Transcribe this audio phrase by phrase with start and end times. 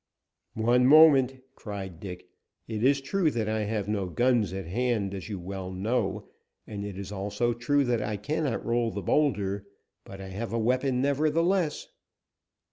[0.55, 2.27] "One moment," cried Dick.
[2.67, 6.27] "It is true that I have no guns at hand, as you well know,
[6.65, 9.67] and it is also true that I cannot roll the boulder,
[10.03, 11.89] but I have a weapon nevertheless."